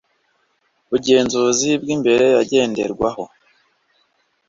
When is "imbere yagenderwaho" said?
1.95-3.23